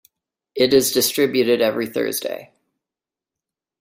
It 0.55 0.73
is 0.73 0.93
distributed 0.93 1.61
every 1.61 1.85
Thursday. 1.85 2.51